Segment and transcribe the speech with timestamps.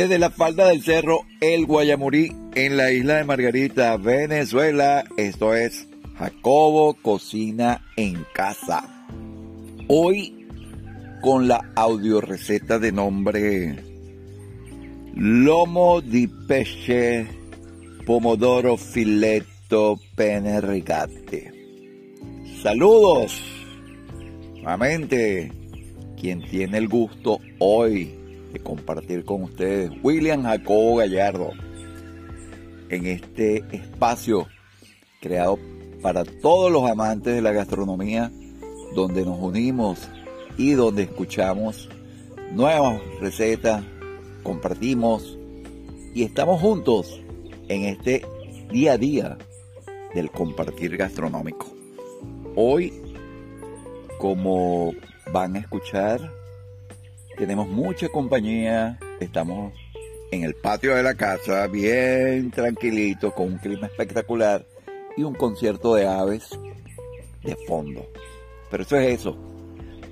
[0.00, 5.04] desde la falda del cerro El Guayamurí en la isla de Margarita, Venezuela.
[5.18, 9.06] Esto es Jacobo Cocina en Casa.
[9.88, 10.46] Hoy
[11.20, 13.76] con la audio receta de nombre
[15.14, 17.26] Lomo di pesce
[18.06, 21.52] pomodoro filetto pene rigate.
[22.62, 23.38] Saludos.
[24.54, 25.52] Nuevamente,
[26.18, 28.19] quien tiene el gusto hoy
[28.52, 31.52] de compartir con ustedes, William Jacobo Gallardo,
[32.88, 34.46] en este espacio
[35.20, 35.58] creado
[36.02, 38.30] para todos los amantes de la gastronomía,
[38.94, 40.08] donde nos unimos
[40.56, 41.88] y donde escuchamos
[42.52, 43.84] nuevas recetas,
[44.42, 45.38] compartimos
[46.14, 47.20] y estamos juntos
[47.68, 48.24] en este
[48.70, 49.38] día a día
[50.14, 51.66] del compartir gastronómico.
[52.56, 52.92] Hoy,
[54.18, 54.92] como
[55.32, 56.39] van a escuchar,
[57.40, 59.72] tenemos mucha compañía, estamos
[60.30, 64.66] en el patio de la casa, bien tranquilito, con un clima espectacular
[65.16, 66.50] y un concierto de aves
[67.42, 68.06] de fondo.
[68.70, 69.38] Pero eso es eso,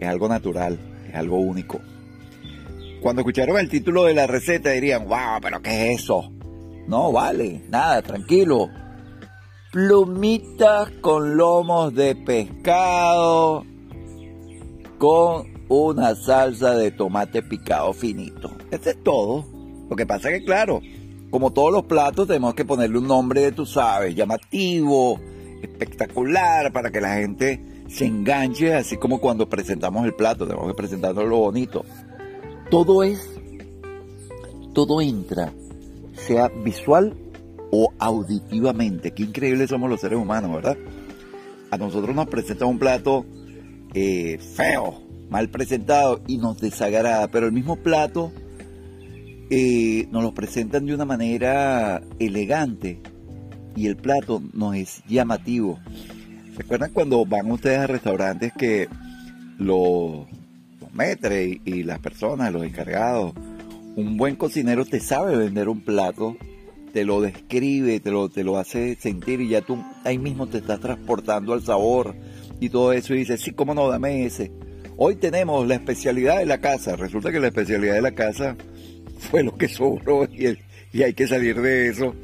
[0.00, 0.76] es algo natural,
[1.08, 1.78] es algo único.
[3.00, 6.28] Cuando escucharon el título de la receta dirían, wow, pero ¿qué es eso?
[6.88, 8.68] No, vale, nada, tranquilo.
[9.70, 13.64] Plumitas con lomos de pescado,
[14.98, 18.50] con una salsa de tomate picado finito.
[18.70, 19.44] Eso es todo.
[19.88, 20.80] Lo que pasa es que, claro,
[21.30, 25.18] como todos los platos, tenemos que ponerle un nombre, tú sabes, llamativo,
[25.62, 30.74] espectacular, para que la gente se enganche, así como cuando presentamos el plato, tenemos que
[30.74, 31.84] presentarlo lo bonito.
[32.70, 33.28] Todo es,
[34.72, 35.52] todo entra,
[36.26, 37.14] sea visual
[37.70, 39.12] o auditivamente.
[39.12, 40.76] Qué increíbles somos los seres humanos, ¿verdad?
[41.70, 43.24] A nosotros nos presenta un plato
[43.94, 45.00] eh, feo,
[45.32, 48.30] mal presentado y nos desagrada, pero el mismo plato
[49.48, 53.00] eh, nos lo presentan de una manera elegante
[53.74, 55.80] y el plato no es llamativo.
[56.54, 58.88] ¿Recuerdan cuando van ustedes a restaurantes que
[59.56, 60.26] los,
[60.78, 63.32] los metres y, las personas, los encargados,
[63.96, 66.36] un buen cocinero te sabe vender un plato,
[66.92, 70.58] te lo describe, te lo, te lo hace sentir y ya tú ahí mismo te
[70.58, 72.14] estás transportando al sabor
[72.60, 74.52] y todo eso y dices, sí, cómo no, dame ese.
[74.96, 76.96] Hoy tenemos la especialidad de la casa.
[76.96, 78.56] Resulta que la especialidad de la casa
[79.18, 80.58] fue lo que sobró y,
[81.02, 82.14] hay que salir de eso.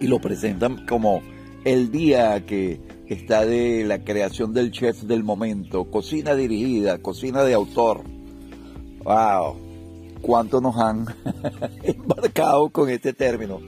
[0.00, 1.22] Y lo presentan como
[1.64, 7.54] el día que está de la creación del chef del momento, cocina dirigida, cocina de
[7.54, 8.02] autor.
[9.04, 9.56] ¡Wow!
[10.20, 11.06] ¿Cuánto nos han
[11.82, 13.60] embarcado con este término?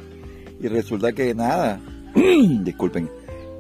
[0.61, 1.81] Y resulta que nada,
[2.15, 3.11] disculpen,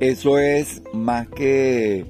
[0.00, 2.04] eso es más que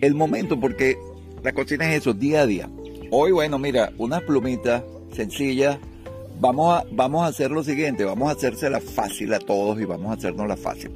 [0.00, 0.96] el momento, porque
[1.42, 2.68] la cocina es eso, día a día.
[3.10, 4.82] Hoy, bueno, mira, unas plumitas
[5.12, 5.78] sencillas.
[6.40, 10.10] Vamos a, vamos a hacer lo siguiente, vamos a hacérsela fácil a todos y vamos
[10.10, 10.92] a hacernos la fácil.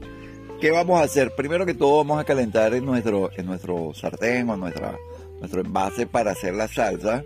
[0.61, 1.35] ¿Qué vamos a hacer?
[1.35, 4.97] Primero que todo vamos a calentar en nuestro, en nuestro sartén o nuestra,
[5.41, 7.25] nuestro envase para hacer la salsa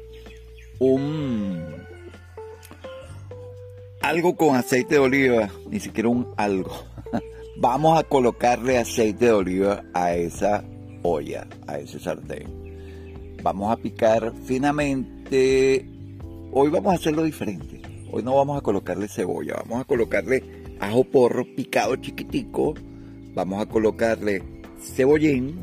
[0.78, 1.62] un
[4.00, 6.84] algo con aceite de oliva, ni siquiera un algo.
[7.56, 10.64] vamos a colocarle aceite de oliva a esa
[11.02, 12.65] olla, a ese sartén
[13.46, 15.88] vamos a picar finamente.
[16.50, 17.80] Hoy vamos a hacerlo diferente.
[18.10, 20.42] Hoy no vamos a colocarle cebolla, vamos a colocarle
[20.80, 22.74] ajo porro picado chiquitico.
[23.34, 24.42] Vamos a colocarle
[24.82, 25.60] cebollín.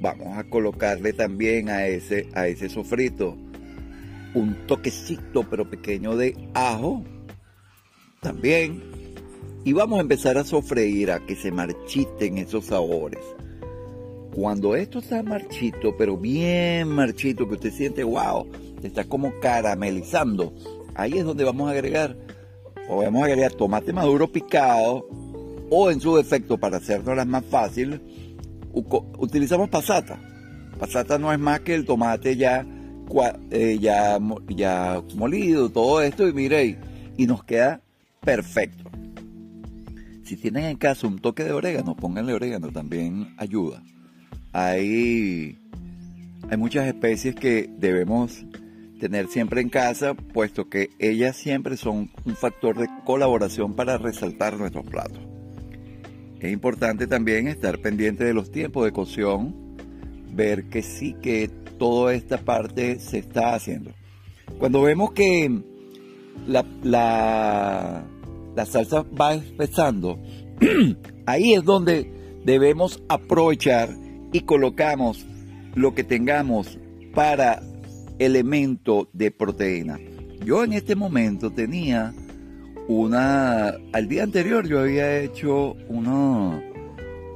[0.00, 3.36] Vamos a colocarle también a ese, a ese sofrito
[4.34, 7.04] un toquecito pero pequeño de ajo.
[8.20, 8.82] También.
[9.64, 13.20] Y vamos a empezar a sofreír a que se marchiten esos sabores.
[14.34, 18.50] Cuando esto está marchito, pero bien marchito, que usted siente, wow,
[18.82, 20.52] está como caramelizando,
[20.96, 22.16] ahí es donde vamos a agregar,
[22.88, 25.06] o vamos a agregar tomate maduro picado,
[25.70, 28.00] o en su defecto, para hacernos más fácil,
[28.72, 30.18] utilizamos pasata.
[30.80, 32.66] Pasata no es más que el tomate ya,
[33.52, 34.18] eh, ya,
[34.48, 36.76] ya molido, todo esto, y mire,
[37.16, 37.80] y nos queda
[38.20, 38.90] perfecto.
[40.24, 43.80] Si tienen en casa un toque de orégano, pónganle orégano, también ayuda
[44.54, 45.58] hay,
[46.48, 48.44] hay muchas especies que debemos
[49.00, 54.56] tener siempre en casa, puesto que ellas siempre son un factor de colaboración para resaltar
[54.56, 55.18] nuestros platos.
[56.38, 59.76] Es importante también estar pendiente de los tiempos de cocción,
[60.32, 63.90] ver que sí que toda esta parte se está haciendo.
[64.60, 65.50] Cuando vemos que
[66.46, 68.04] la, la,
[68.54, 70.16] la salsa va espesando,
[71.26, 72.08] ahí es donde
[72.44, 74.03] debemos aprovechar
[74.34, 75.24] y colocamos
[75.76, 76.76] lo que tengamos
[77.14, 77.62] para
[78.18, 80.00] elemento de proteína.
[80.44, 82.12] Yo en este momento tenía
[82.88, 83.74] una...
[83.92, 86.60] Al día anterior yo había hecho uno,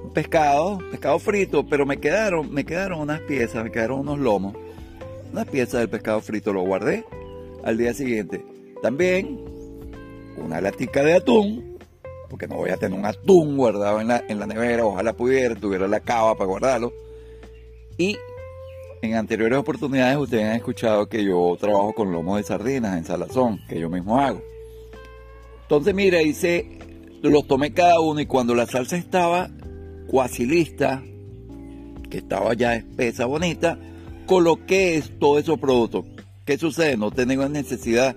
[0.03, 4.57] un pescado, pescado frito, pero me quedaron, me quedaron unas piezas, me quedaron unos lomos.
[5.33, 7.05] Unas piezas del pescado frito lo guardé
[7.63, 8.45] al día siguiente.
[8.83, 9.39] También
[10.37, 11.78] una latica de atún,
[12.29, 15.55] porque no voy a tener un atún guardado en la, en la nevera, ojalá pudiera,
[15.55, 16.93] tuviera la cava para guardarlo.
[17.97, 18.17] Y
[19.03, 23.61] en anteriores oportunidades ustedes han escuchado que yo trabajo con lomos de sardinas en salazón,
[23.69, 24.43] que yo mismo hago.
[25.63, 26.67] Entonces, mira, hice,
[27.23, 29.51] los tomé cada uno y cuando la salsa estaba
[30.07, 31.03] cuasi lista,
[32.11, 33.79] que estaba ya espesa, bonita,
[34.27, 36.05] coloqué todos esos productos.
[36.45, 36.97] ¿Qué sucede?
[36.97, 38.17] No tengo necesidad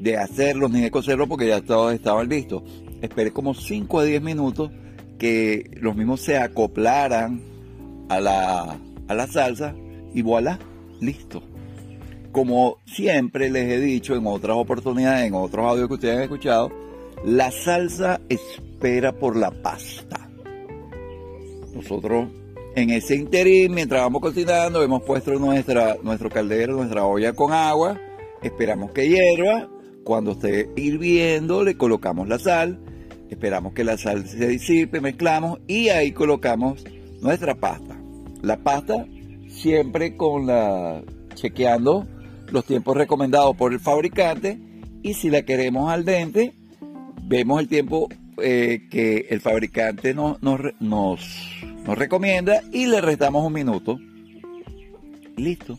[0.00, 2.62] de hacerlos ni de cocerlos porque ya todos estaban listos.
[3.02, 4.70] Esperé como 5 a 10 minutos
[5.18, 7.40] que los mismos se acoplaran
[8.08, 8.78] a la,
[9.08, 9.74] a la salsa
[10.14, 10.58] y voilà,
[11.00, 11.42] listo.
[12.32, 16.70] Como siempre les he dicho en otras oportunidades, en otros audios que ustedes han escuchado,
[17.24, 20.28] la salsa espera por la pasta.
[21.74, 22.28] Nosotros
[22.74, 28.00] en ese interín, mientras vamos cocinando, hemos puesto nuestra, nuestro caldero, nuestra olla con agua,
[28.42, 29.68] esperamos que hierva,
[30.04, 32.78] cuando esté hirviendo le colocamos la sal,
[33.28, 36.84] esperamos que la sal se disipe, mezclamos y ahí colocamos
[37.20, 37.96] nuestra pasta.
[38.42, 39.06] La pasta
[39.48, 41.02] siempre con la
[41.34, 42.06] chequeando
[42.50, 44.58] los tiempos recomendados por el fabricante
[45.02, 46.54] y si la queremos al dente,
[47.22, 48.08] vemos el tiempo
[48.42, 53.98] eh, que el fabricante nos, nos, nos, recomienda y le restamos un minuto.
[55.36, 55.78] Listo.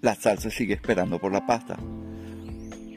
[0.00, 1.78] La salsa sigue esperando por la pasta.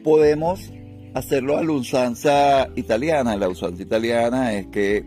[0.03, 0.71] Podemos
[1.13, 3.35] hacerlo a la usanza italiana.
[3.35, 5.05] La usanza italiana es que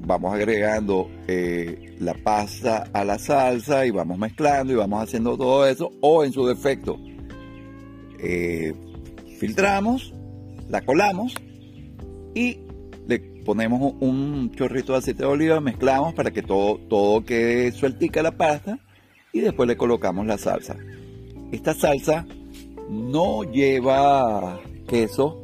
[0.00, 5.66] vamos agregando eh, la pasta a la salsa y vamos mezclando y vamos haciendo todo
[5.66, 5.90] eso.
[6.00, 6.98] O en su defecto,
[8.18, 8.74] eh,
[9.38, 10.12] filtramos,
[10.68, 11.34] la colamos
[12.34, 12.58] y
[13.06, 18.22] le ponemos un chorrito de aceite de oliva, mezclamos para que todo, todo quede sueltica
[18.22, 18.78] la pasta
[19.32, 20.76] y después le colocamos la salsa.
[21.52, 22.26] Esta salsa
[22.88, 25.40] no lleva queso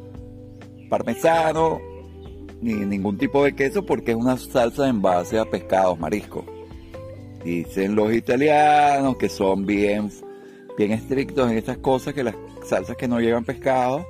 [0.90, 1.80] parmesano
[2.60, 6.44] ni ningún tipo de queso porque es una salsa en base a pescados, mariscos.
[7.44, 10.10] Dicen los italianos que son bien,
[10.76, 12.34] bien estrictos en estas cosas, que las
[12.64, 14.04] salsas que no llevan pescado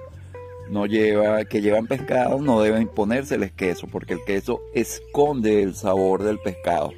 [0.70, 6.22] no lleva, que llevan pescado no deben ponérseles queso, porque el queso esconde el sabor
[6.22, 6.92] del pescado.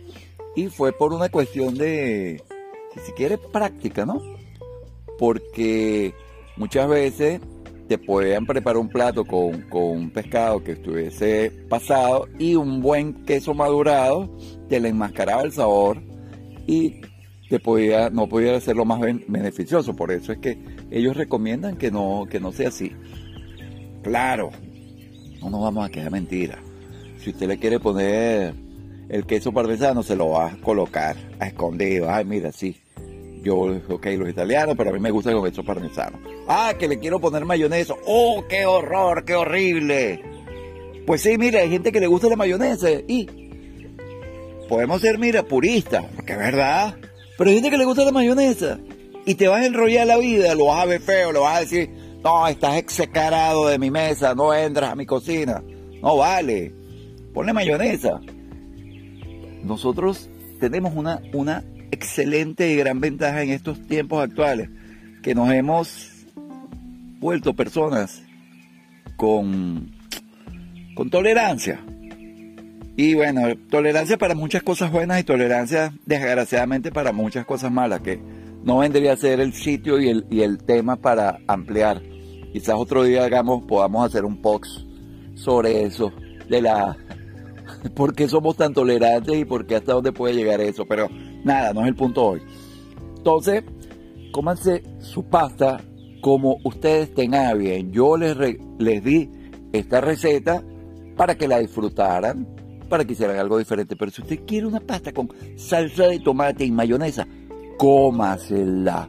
[0.54, 2.42] Y fue por una cuestión de,
[3.04, 4.22] si quiere, práctica, ¿no?
[5.18, 6.14] Porque
[6.56, 7.40] muchas veces
[7.88, 13.24] te pueden preparar un plato con, con, un pescado que estuviese pasado y un buen
[13.24, 14.30] queso madurado
[14.68, 16.02] te le enmascaraba el sabor
[16.66, 17.00] y
[17.48, 19.96] te podía, no pudiera ser lo más beneficioso.
[19.96, 20.58] Por eso es que
[20.90, 22.92] ellos recomiendan que no, que no sea así.
[24.02, 24.50] Claro,
[25.40, 26.58] no nos vamos a quedar mentira.
[27.18, 28.54] Si usted le quiere poner
[29.08, 32.10] el queso parmesano, se lo va a colocar a escondido.
[32.10, 32.76] Ay, mira, sí.
[33.48, 33.56] Yo,
[33.88, 36.18] ok, los italianos, pero a mí me gusta el queso parmesano.
[36.46, 37.94] Ah, que le quiero poner mayonesa.
[38.06, 40.22] ¡Oh, qué horror, qué horrible!
[41.06, 43.26] Pues sí, mira, hay gente que le gusta la mayonesa y
[44.68, 46.96] podemos ser, mira, puristas, porque es verdad.
[47.38, 48.78] Pero hay gente que le gusta la mayonesa
[49.24, 51.60] y te vas a enrollar la vida, lo vas a ver feo, lo vas a
[51.60, 51.88] decir,
[52.22, 55.62] no, estás execarado de mi mesa, no entras a mi cocina.
[56.02, 56.74] No vale.
[57.32, 58.20] Ponle mayonesa.
[59.62, 60.28] Nosotros
[60.60, 64.70] tenemos una, una excelente y gran ventaja en estos tiempos actuales,
[65.22, 66.26] que nos hemos
[67.20, 68.22] vuelto personas
[69.16, 69.90] con,
[70.94, 71.80] con tolerancia.
[72.96, 78.20] Y bueno, tolerancia para muchas cosas buenas y tolerancia desgraciadamente para muchas cosas malas, que
[78.64, 82.02] no vendría a ser el sitio y el, y el tema para ampliar.
[82.52, 84.80] Quizás otro día hagamos, podamos hacer un post
[85.34, 86.12] sobre eso,
[86.48, 86.96] de la
[87.94, 90.84] por qué somos tan tolerantes y por qué hasta dónde puede llegar eso.
[90.86, 91.08] Pero
[91.44, 92.42] nada, no es el punto hoy.
[93.16, 93.64] Entonces,
[94.32, 95.80] cómanse su pasta
[96.20, 97.92] como ustedes tengan bien.
[97.92, 98.36] Yo les,
[98.78, 99.30] les di
[99.72, 100.62] esta receta
[101.16, 102.46] para que la disfrutaran,
[102.88, 103.96] para que hicieran algo diferente.
[103.96, 107.26] Pero si usted quiere una pasta con salsa de tomate y mayonesa,
[107.76, 109.08] cómasela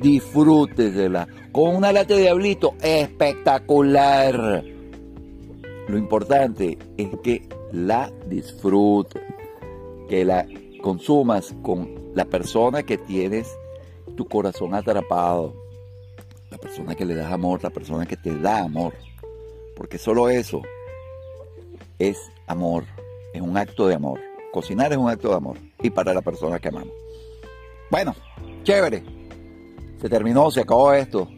[0.00, 1.28] disfrútesela.
[1.52, 4.64] Con una lata de diablito, espectacular.
[5.88, 9.22] Lo importante es que la disfrutes,
[10.08, 10.46] que la
[10.82, 13.48] consumas con la persona que tienes
[14.16, 15.54] tu corazón atrapado,
[16.50, 18.94] la persona que le das amor, la persona que te da amor.
[19.76, 20.62] Porque solo eso
[21.98, 22.84] es amor,
[23.32, 24.20] es un acto de amor.
[24.52, 26.94] Cocinar es un acto de amor y para la persona que amamos.
[27.90, 28.14] Bueno,
[28.64, 29.18] chévere
[30.00, 31.28] se terminó, se acabó esto.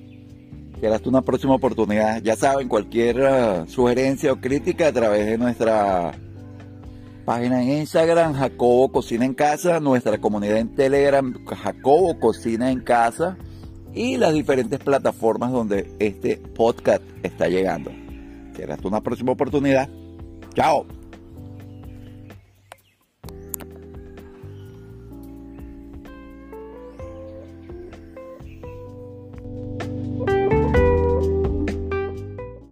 [0.80, 2.23] Será hasta una próxima oportunidad.
[2.23, 6.12] Ya saben, cualquier uh, sugerencia o crítica a través de nuestra
[7.21, 13.37] página en Instagram, Jacobo Cocina en Casa, nuestra comunidad en Telegram, Jacobo Cocina en Casa
[13.95, 17.91] y las diferentes plataformas donde este podcast está llegando.
[18.57, 19.89] Será hasta una próxima oportunidad.
[20.55, 21.00] Chao.